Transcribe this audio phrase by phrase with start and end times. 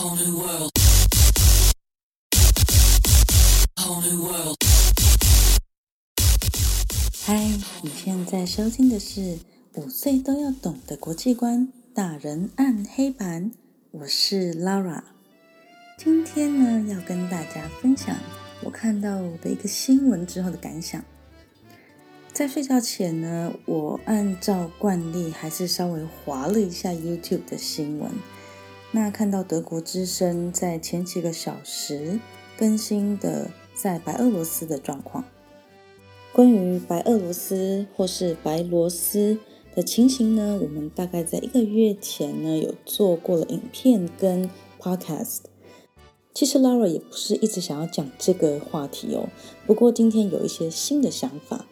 [0.00, 0.06] 嗨，
[7.82, 9.38] 你现在收听的是
[9.74, 13.50] 五岁都要懂的国际观大人按黑板，
[13.90, 15.02] 我是 Lara。
[15.98, 18.16] 今天呢，要跟大家分享
[18.64, 21.04] 我看到的一个新闻之后的感想。
[22.32, 28.10] 在睡觉前呢，我按照惯例还是稍微滑了一下 YouTube 的新闻。
[28.92, 32.18] 那看到德国之声在前几个小时
[32.58, 35.24] 更新的在白俄罗斯的状况，
[36.32, 39.38] 关于白俄罗斯或是白罗斯
[39.76, 44.50] 的情形呢，我们大概在一个月前呢有做过了影片跟
[44.80, 45.42] Podcast。
[46.34, 49.28] 其实 Laura 也不是一直想要讲这个话题哦，
[49.66, 51.66] 不过今天有一些新的想法。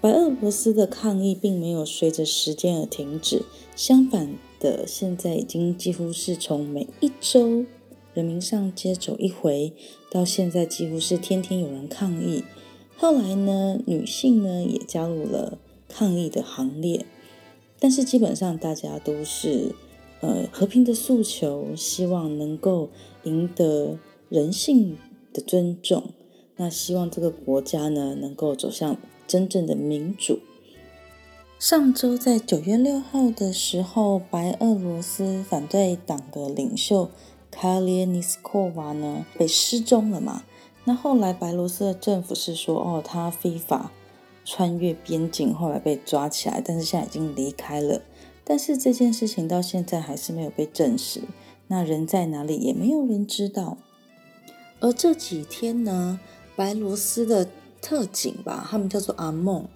[0.00, 3.42] 白俄罗斯的抗议并没有随着时间而停止，
[3.76, 7.66] 相反的，现在已经几乎是从每一周
[8.14, 9.72] 人民上街走一回，
[10.08, 12.44] 到现在几乎是天天有人抗议。
[12.96, 17.04] 后来呢，女性呢也加入了抗议的行列，
[17.80, 19.74] 但是基本上大家都是
[20.20, 22.90] 呃和平的诉求，希望能够
[23.24, 24.96] 赢得人性
[25.32, 26.04] 的尊重。
[26.56, 28.96] 那希望这个国家呢能够走向。
[29.24, 30.40] 真正的民主。
[31.62, 37.08] 上周在九月六号的时候，白俄罗斯反对党的领袖
[37.52, 40.42] 卡列尼斯科娃呢被失踪了嘛？
[40.82, 43.92] 那后来白罗斯的政府是说，哦，他非法
[44.44, 48.02] 穿越边境，后来被抓起来，但是现在已经离开了。
[48.42, 51.20] 但是这件事情到现在还是没有被证实，
[51.68, 53.78] 那人在哪里也没有人知道。
[54.80, 56.18] 而这几天呢，
[56.56, 57.46] 白罗斯的。
[57.84, 59.66] 特警吧，他们叫做阿梦。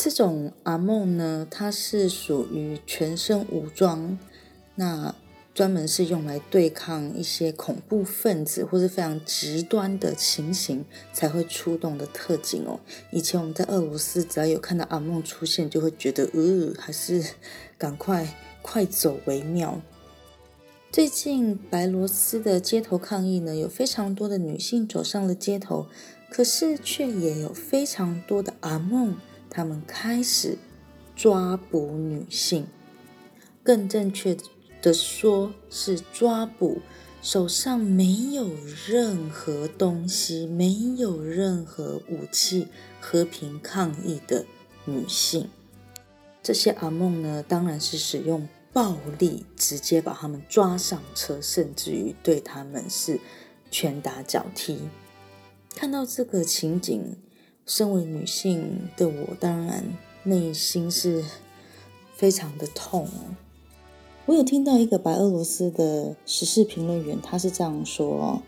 [0.00, 4.16] 这种阿梦呢，它是属于全身武装，
[4.76, 5.12] 那
[5.52, 12.78] 专门是用来对抗一些恐怖分子或是非常极端的情形才会出动的特警哦。
[13.10, 17.24] 以前我们在俄罗斯，只要有看到阿梦出现，就会觉得，呃，还是
[17.76, 19.80] 赶快快走为妙。
[20.92, 25.88] 最近白罗斯的街头抗议呢，有非常多的女性走上了街头。
[26.30, 29.16] 可是，却也有非常多的阿梦，
[29.50, 30.58] 他们开始
[31.16, 32.66] 抓捕女性，
[33.62, 34.36] 更正确
[34.80, 36.80] 的说是抓捕
[37.20, 38.48] 手上没有
[38.86, 42.68] 任何东西、没有任何武器、
[43.00, 44.46] 和平抗议的
[44.84, 45.48] 女性。
[46.42, 53.20] 这些阿梦呢，当然是使用暴力，直接把他们抓上车，甚至于对他们是
[53.70, 54.78] 拳打脚踢。
[55.74, 57.16] 看到这个情景，
[57.68, 59.84] 身为女性的我，当然
[60.22, 61.22] 内心是
[62.16, 63.06] 非常的痛。
[64.24, 68.40] 我有听到一个白俄罗斯的时事评论员，他是这样说：“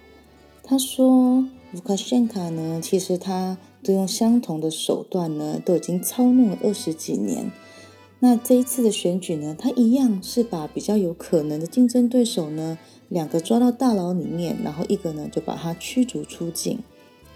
[0.65, 7.53] 他说，卢卡申卡呢，其实他都用相同的手段呢，都已经操弄了二十几年。
[8.21, 12.79] 那这一次的选举呢，他一样是把比较有可能的竞争对手呢，
[13.11, 16.79] 两个抓到大牢里面，然后一个呢就把他驱逐出境。”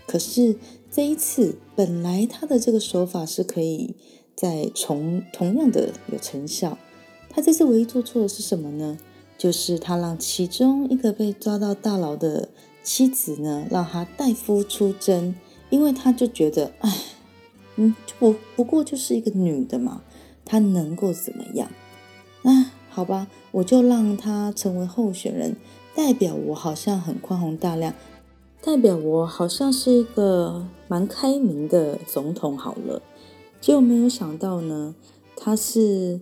[0.07, 0.57] 可是
[0.91, 3.95] 这一次，本来他的这个手法是可以
[4.35, 6.79] 再从同样的有成效。
[7.31, 8.99] 他这次唯一做错的是什么呢？
[9.37, 12.49] 就是他让其中一个被抓到大牢的
[12.85, 15.35] 妻子呢，让他代夫出征，
[15.71, 16.97] 因为他就觉得，哎，
[17.77, 20.03] 嗯，不不过就是一个女的嘛，
[20.45, 21.69] 她能够怎么样？
[22.43, 25.57] 那好吧，我就让她成为候选人，
[25.97, 27.93] 代表我好像很宽宏大量。
[28.65, 33.03] 代表我好像是一个蛮开明的总统好了，
[33.61, 34.95] 结果没有想到呢，
[35.37, 36.19] 他是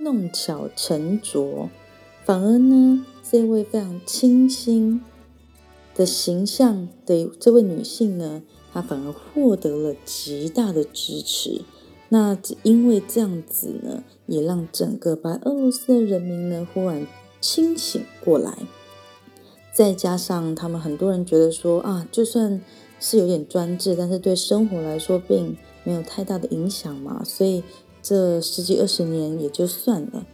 [0.00, 1.70] 弄巧成拙，
[2.24, 5.00] 反而呢，这位非常清新
[5.94, 11.62] 的形象的这位女性呢，她反而获得了极大的支持。
[12.08, 17.06] 那因为这样子呢，也让整个白俄罗斯的人民呢，忽然
[17.40, 18.58] 清醒过来。
[19.72, 22.60] 再加上他们很多人觉得说啊，就算
[23.00, 27.64] 是有点专制，但是对生活来说并没有太大的影响嘛，所以
[28.02, 30.26] 这十几二十年也就算了。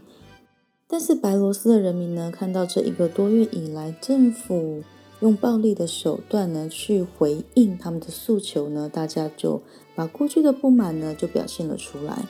[0.89, 4.83] 但是白罗斯的人民呢，看到这一个多月以来，政府
[5.21, 9.63] 用暴力的手段呢去回应他们的诉求呢，大家就
[9.95, 12.27] 把过去的不满呢就表现了出来。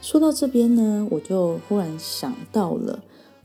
[0.00, 3.04] 说到这边呢，我就忽然想到了。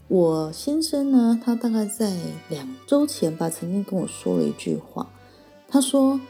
[0.09, 2.15] 我先生呢，他大概在
[2.47, 5.11] 两周前吧，曾经跟我说了一句话。
[5.67, 6.21] 他说，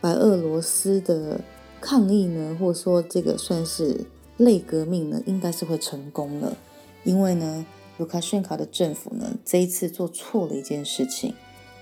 [0.00, 1.40] 白俄罗斯的
[1.80, 4.04] 抗议呢，或者说这个算是
[4.36, 6.56] 类革命呢，应该是会成功了。
[7.04, 7.64] 因为呢，
[7.98, 11.32] 卢卡申卡的政府呢，这一次做错了一件事情。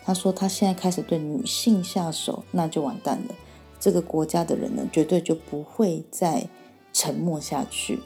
[0.05, 3.35] 他说他现在开始对女性下手，那就完蛋了。
[3.81, 6.47] 这个国家的人呢，绝对就不会再
[6.93, 8.01] 沉默下去。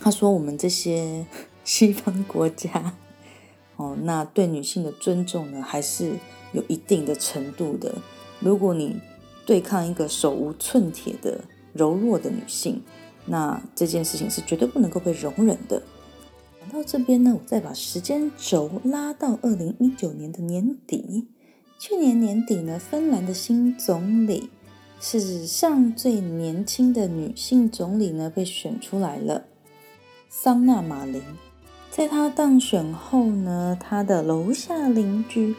[0.00, 1.24] 他说我们这些
[1.64, 2.94] 西方国家，
[3.76, 6.12] 哦，那对女性的尊重呢，还是
[6.52, 7.94] 有一定的程度的。
[8.40, 9.00] 如果你
[9.46, 11.40] 对抗一个手无寸铁的
[11.72, 12.82] 柔弱的女性，
[13.26, 15.82] 那这件事情是绝对不能够被容忍的。
[16.60, 21.28] 讲到这边呢，我再把时间轴拉到二零一九年的年底。
[21.78, 24.48] 去年年底呢，芬兰的新总理，
[25.00, 29.44] 史上最年轻的女性总理呢，被选出来了，
[30.28, 31.22] 桑娜马林。
[31.96, 35.54] 在她当选后呢，她的楼下邻居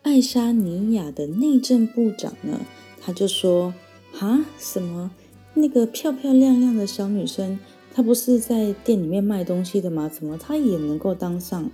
[0.00, 2.60] 爱沙尼亚的内政部长呢，
[2.98, 3.74] 他就说
[4.18, 5.10] ：“啊，什么？”
[5.52, 7.58] 那个漂漂亮亮的小女生，
[7.92, 10.08] 她不是在店里面卖东西的吗？
[10.08, 11.70] 怎么她也能够当上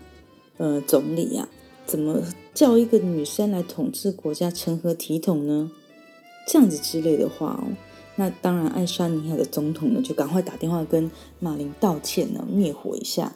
[0.56, 1.48] 呃总理呀？
[1.86, 2.20] 怎么
[2.52, 5.70] 叫一个女生来统治国家成何体统呢？
[6.48, 7.70] 这样子之类的话哦，
[8.16, 13.32] 那当然爱沙尼亚的总统呢就赶快打电话跟马林道歉呢，灭火一下。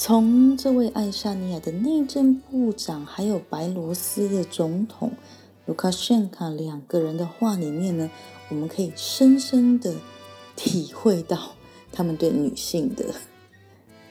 [0.00, 5.10] 从这位爱沙尼亚的内政部长，还有白罗斯的总统
[5.66, 8.08] 卢卡申卡两个人的话里面呢。
[8.48, 9.92] 我们可以深深的
[10.54, 11.56] 体会到，
[11.90, 13.06] 他们对女性的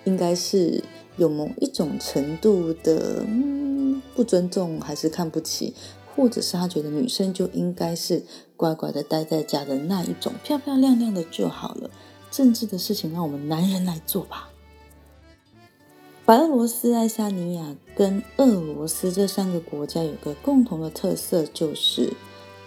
[0.03, 0.83] 应该是
[1.15, 5.73] 有某一种程度的嗯不尊重，还是看不起，
[6.13, 8.23] 或者是他觉得女生就应该是
[8.57, 11.89] 乖乖的待在家的那一种，漂漂亮亮的就好了。
[12.29, 14.49] 政治的事情让我们男人来做吧。
[16.27, 22.11] 白俄罗斯、爱沙尼亚跟俄罗斯这三个国家有个共同的特色，就是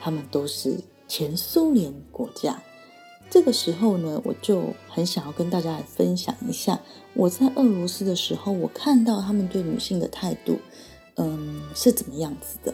[0.01, 0.79] 他们都是。
[1.07, 2.63] 前苏联国家，
[3.29, 6.81] 这个时候呢，我就很想要跟大家来分享一下
[7.15, 10.59] 我在俄罗斯的时候，我看到他们对女性的态度，
[11.17, 12.73] 嗯，是怎么样子的。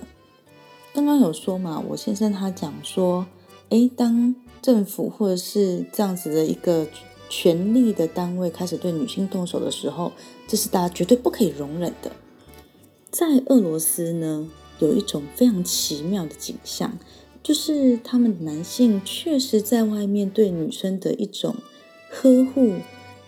[0.95, 3.27] 刚刚有说嘛，我先生他讲说，
[3.71, 6.87] 诶，当政府或者是这样子的一个
[7.29, 10.13] 权力的单位开始对女性动手的时候，
[10.47, 12.13] 这是大家绝对不可以容忍的。
[13.11, 16.99] 在俄罗斯呢，有一种非常奇妙的景象。
[17.43, 21.55] 就是他们男性确实在外面对女生的一种
[22.11, 22.73] 呵护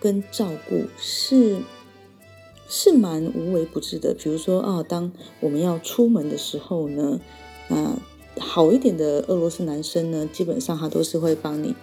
[0.01, 1.61] 跟照顾是
[2.69, 4.13] 是蛮无微不至的。
[4.13, 7.21] 比如说啊，当我们要出门的时候呢，
[7.69, 7.97] 啊，
[8.41, 11.77] 好一点的俄罗斯男生呢，基本上他都是会帮你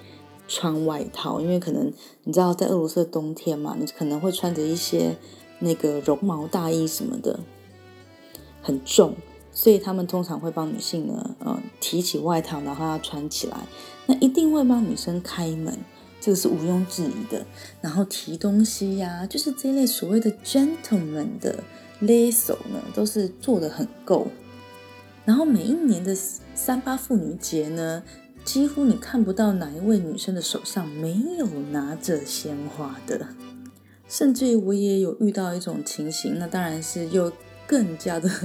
[0.48, 1.92] 穿外套，因为可能
[2.24, 5.16] 你知道在俄罗斯的冬天嘛，你可能会穿着一些
[5.60, 7.40] 那个绒毛大衣什么的，
[8.62, 9.16] 很重。
[9.52, 13.58] 所以他们通常会帮女性呢，呃，提起外套，然后要穿起来。
[14.06, 15.80] 那一定会帮女生开门，
[16.20, 17.46] 这个是毋庸置疑的。
[17.80, 21.64] 然后提东西呀、就是这类所谓的 gentleman 的
[22.02, 24.28] 勒手呢，都是做的很够。
[25.24, 26.14] 然后每一年的
[26.54, 28.04] 三八妇女节呢，
[28.46, 33.28] 几乎你看不到哪一位女生的手上没有拿着鲜花的。
[34.08, 37.32] 甚至于我也有遇到一种情形，那当然是又
[37.68, 38.30] 更加的。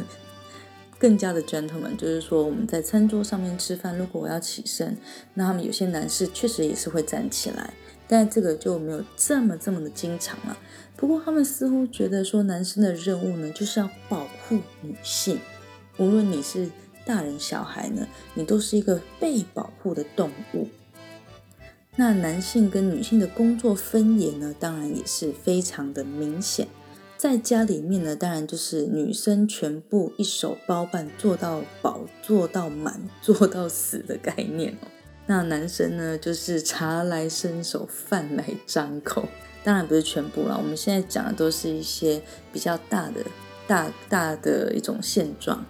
[0.98, 4.98] 更加的 gentleman，就是说我们在餐桌上面吃饭，如果我要起身，
[5.32, 7.72] 那他们有些男士确实也是会站起来，
[8.06, 10.58] 但这个就没有这么这么的经常了。
[10.96, 15.40] 不过他们似乎觉得说，男生的任务呢，就是要保护女性，
[15.96, 16.68] 无论你是
[17.04, 20.68] 大人小孩呢，你都是一个被保护的动物。
[21.96, 26.68] 那男性跟女性的工作分野呢，当然也是非常的明显。
[27.16, 34.88] 在家里面呢，当然就是女生全部一手包办，做到饱、做到满、做到死的概念哦。
[35.26, 39.28] 那男生呢，就是茶来伸手，饭来张口。
[39.62, 43.22] 当然不是全部啦，我们现在讲的都是一些比较大的、
[43.66, 45.66] 大大的一种现状。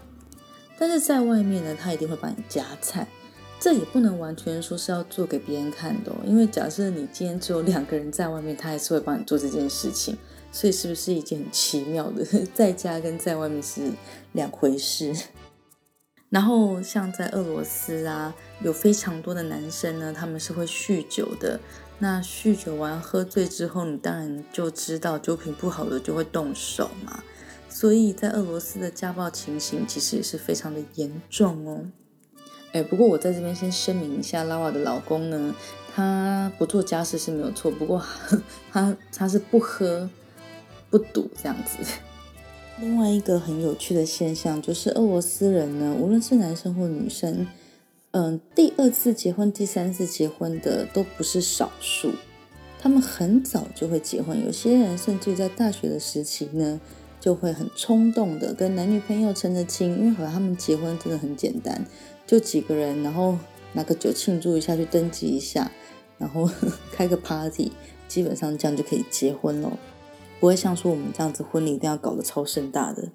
[0.81, 3.07] 但是在外面呢，他一定会帮你夹菜，
[3.61, 6.17] 这也不能完全说是要做给别人看的哦。
[6.25, 10.17] 因为假设你今天只有两个人在外面，他还是会帮你做这件事情。
[10.53, 13.83] 所以是不是一件很奇妙的， 在家跟在外面是
[14.33, 15.15] 两回事？
[16.29, 21.61] 然后像在俄罗斯啊，有非常多的男生呢，他们是会酗酒的。
[22.01, 27.23] 那酗酒完喝醉之后，你当然就知道酒品不好的就会动手嘛。
[27.81, 31.87] 所以在俄罗斯的家暴情形其实也是非常的严重哦。
[32.73, 35.55] 哎，不过我在这边先声明一下，拉瓦的老公呢，
[35.95, 38.05] 他不做家事是没有错，不过
[38.71, 40.11] 他他是不喝。
[40.91, 41.91] 不赌这样子。
[42.81, 47.47] 另外一个很有趣的现象就是，俄罗斯人呢，无论是男生或女生，
[48.11, 52.13] 嗯，第二次结婚、第三次结婚的都不是少数。
[52.79, 56.81] 他们很早就会结婚，有些人甚至在大学的时期呢，
[57.21, 61.85] 就会很冲动的跟男女朋友成了亲，因为好像他们结婚真的很简单，
[62.27, 63.37] 就几个人，然后
[63.75, 65.71] 拿个酒庆祝一下，去登记一下，
[66.19, 66.51] 然后
[66.91, 67.71] 开个 party，
[68.09, 69.79] 基本上这样就可以结婚了，
[70.41, 73.11] 不会像说我们这样子婚礼一定要搞得超盛大的。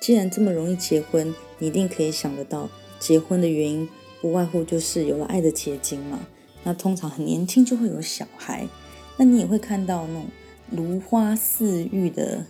[0.00, 3.88] 既然这么容易结婚，你一定可以想得到，结婚的原因
[4.20, 6.26] 不外乎就是有了爱的结晶嘛。
[6.64, 8.68] 那通常很年轻就会有小孩，
[9.16, 10.26] 那你也会看到那种
[10.70, 12.44] 如花似玉的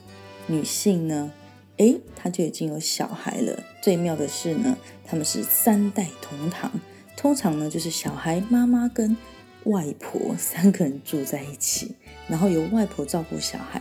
[0.53, 1.33] 女性呢，
[1.79, 3.63] 诶，她就已经有小孩了。
[3.83, 6.71] 最妙的是呢，他们是三代同堂，
[7.17, 9.17] 通常呢就是小孩、妈妈跟
[9.65, 11.95] 外婆三个人住在一起，
[12.29, 13.81] 然后由外婆照顾小孩，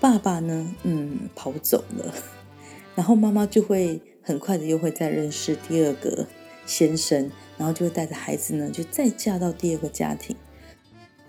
[0.00, 2.14] 爸爸呢，嗯，跑走了，
[2.94, 6.26] 然后妈妈就会很快的又会再认识第二个
[6.64, 7.30] 先生。
[7.58, 10.34] 然后就会带着孩子呢，就再嫁到第二个家庭。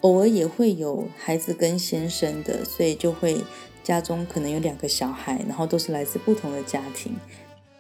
[0.02, 3.38] 偶尔也会有孩子跟先生的，所以就会
[3.84, 7.16] 家中可能有两个小孩，然后都是来自不同的家庭，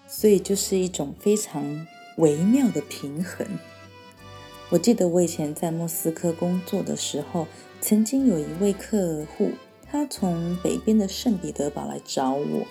[0.07, 3.47] 所以就是一种非常微妙的平衡。
[4.69, 7.47] 我记得我以前在莫斯科工作的时候，
[7.79, 9.51] 曾经有一位客户，
[9.89, 12.67] 他从北边的圣彼得堡来找我。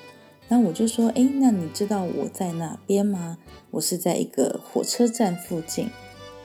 [0.48, 3.38] 那我就说，哎，那你知道我在哪边吗？
[3.70, 5.88] 我是在一个火车站附近。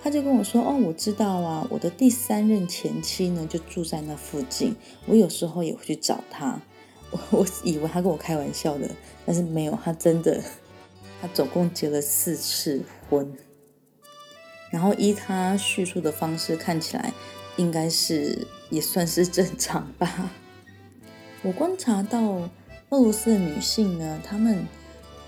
[0.01, 4.75] 他就跟我说，哦，我知道啊，我的第三任前妻呢就住在那附近。
[5.07, 6.61] 我有时候也会去找他。
[7.31, 8.89] 我以为他跟我开玩笑的，
[9.25, 10.41] 但是没有，他真的，
[11.21, 13.31] 他总共结了四次婚。
[14.69, 17.13] 然后依他叙述的方式看起来，
[17.55, 20.31] 应该是也算是正常吧。
[21.43, 22.49] 我观察到。
[22.89, 24.65] 俄罗斯的女性呢，她们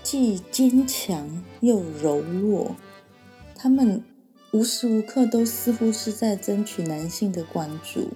[0.02, 2.74] 既坚强又柔弱，
[3.54, 4.02] 她们
[4.52, 8.08] 无时无刻都似乎是在争取男性的关注。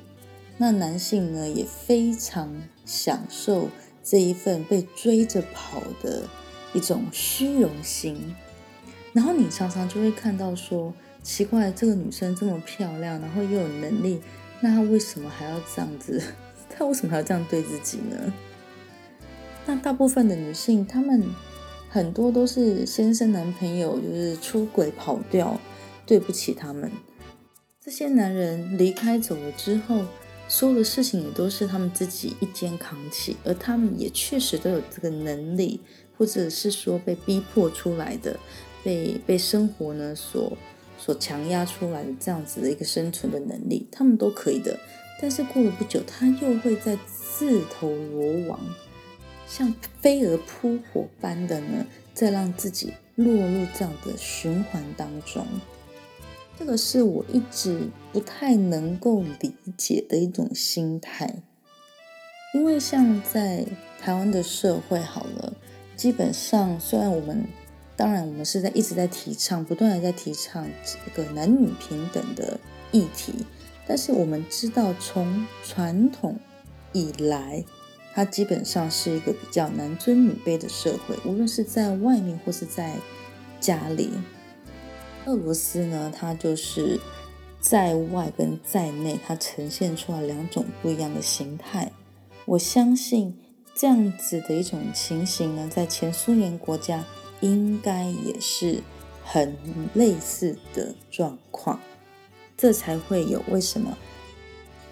[0.57, 3.69] 那男性呢，也非常享受
[4.03, 6.23] 这一份被追着跑的
[6.73, 8.35] 一种虚荣心。
[9.13, 10.93] 然后你常常就会看到说，
[11.23, 14.21] 奇怪，这个女生这么漂亮，然后又有能力，
[14.61, 16.23] 那她为什么还要这样子？
[16.71, 18.33] 她为什么还要这样对自己呢？
[19.67, 21.23] 那大部分的女性，她们
[21.89, 25.59] 很多都是先生男朋友就是出轨跑掉，
[26.05, 26.91] 对不起他们。
[27.81, 30.03] 这些男人离开走了之后，
[30.57, 35.81] 所有的事情也都是他们自己一肩扛起，而他们也确实都有这个能力，
[36.17, 38.39] 或者是说被逼迫出来的，
[38.85, 40.57] 被被生活呢所
[40.97, 44.79] 所强压出来的这样子的一个生存的能力，他们都可以的。
[45.21, 48.61] 但是过了不久，他又会在自投罗网。
[49.49, 51.85] 像飞蛾扑火般的呢，
[52.15, 55.45] 再让自己落入这样的循环当中，
[56.59, 61.43] 这个是我一直不太能够理解的一种心态。
[62.55, 63.67] 因为像在
[64.01, 65.55] 台湾的社会，好了，
[65.97, 67.45] 基本上虽然我们，
[67.97, 72.59] 当然我们是在一直在提倡，不断的在提倡这个男女平等的
[72.93, 73.45] 议题，
[73.87, 76.39] 但是我们知道从传统
[76.93, 77.65] 以来。
[78.17, 82.95] 它基本上是一个比较男尊女卑的社会，无论是在外面或是在
[83.59, 84.09] 家里。
[85.27, 87.01] 俄罗斯呢，它就是
[87.59, 91.91] 在外跟在内，它呈现出来两种不一样的形态。
[92.45, 93.39] 我相信
[93.75, 97.05] 这样子的一种情形呢，在前苏联国家
[97.41, 98.83] 应该也是
[99.25, 99.57] 很
[99.95, 101.81] 类似的状况，
[102.55, 103.97] 这才会有为什么。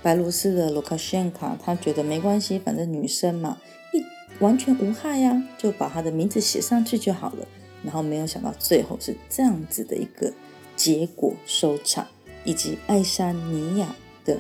[0.02, 3.58] 白罗斯的卢卡申卡，他觉得没关系，反正女生嘛，
[3.92, 4.02] 一
[4.42, 7.46] 完全无害呀，就把她的名字写上去就好了。
[7.82, 10.32] 然后没有想到最后是这样子的一个
[10.76, 12.06] 结果收场，
[12.44, 14.38] 以及爱沙尼亚的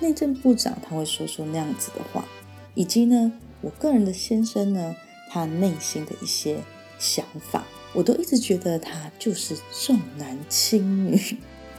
[0.00, 2.24] 内政部长他会说出那样子的话，
[2.74, 4.96] 以及呢，我个人的先生呢，
[5.30, 6.58] 他内心的一些
[6.98, 11.20] 想法，我都一直觉得他就是重男轻女，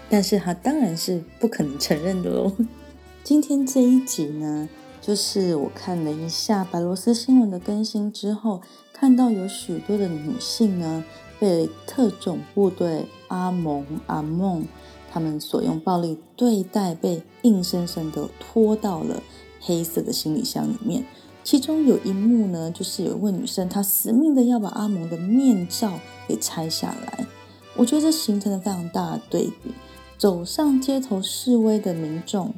[0.09, 2.55] 但是他当然是不可能承认的喽。
[3.23, 4.69] 今天这一集呢，
[5.05, 11.03] 就是我看了一下白罗斯新闻的更新之后，看到有许多的女性呢，
[11.39, 14.65] 被特种部队阿蒙阿梦
[15.11, 19.21] 他们所用暴力对待，被硬生生的拖到了
[19.61, 21.05] 黑色的行李箱里面。
[21.43, 27.27] 其中有一幕呢，就是有一位女生，她死命的要把阿蒙的面罩给拆下来。
[27.75, 29.71] 我觉得这形成了非常大的对比，
[30.17, 32.55] 走上街头示威的民众。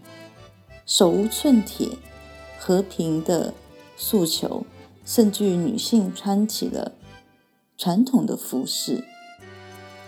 [0.86, 1.90] 手无寸铁，
[2.68, 3.54] 和平的
[3.96, 4.66] 诉求，
[5.06, 6.92] 甚至于女性穿起了
[7.78, 9.06] 传统的服饰。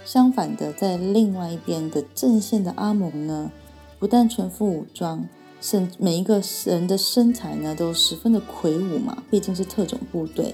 [0.04, 3.50] 相反的，在另外一边的阵线的阿蒙呢，
[3.98, 5.26] 不但全副武装，
[5.62, 10.54] 甚每一个人的身材呢都十分的魁梧嘛，毕竟是特种部队。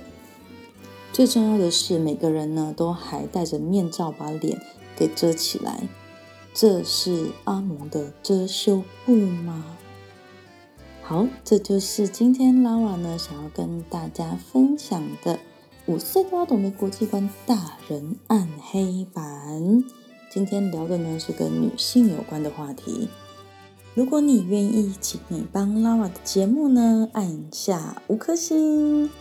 [1.12, 4.62] 最重要的是，每个人呢都还戴着面罩，把脸
[4.96, 5.82] 给遮起来。
[6.54, 9.66] 这是阿蒙的遮羞布吗？
[11.08, 15.38] 好，这就是今天 Lara 呢想要跟大家分享的
[15.86, 19.84] 五岁都要懂的国际观大人暗黑版。
[20.32, 23.08] 今天聊的呢是跟女性有关的话题。
[23.94, 29.12] 如果你愿意，请你帮 Lara 的节目呢按下五颗星，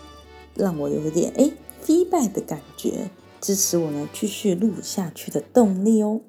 [0.54, 3.10] 让我有点哎飞拜的感觉，
[3.42, 6.22] 支持我呢继续录下去的动力哦。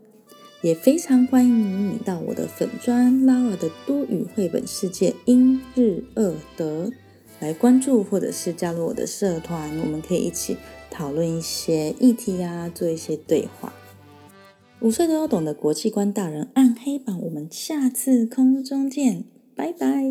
[0.65, 6.91] 也非常欢迎你到我的粉专 Laura 的多语绘本世界英日俄德
[7.39, 10.57] 来关注，或者是加入我的社团，我们可以一起
[10.89, 13.71] 讨论一些议题啊，做一些对话。
[14.79, 20.03] 五岁都要懂的国际观大人暗黑版，我们下次空中见，拜拜。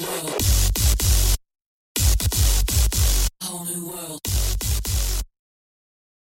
[0.00, 0.37] Whole
[3.68, 4.27] new world.